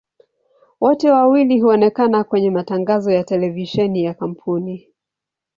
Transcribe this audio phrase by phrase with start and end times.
[0.79, 4.89] Wote wawili huonekana kwenye matangazo ya televisheni ya kampuni.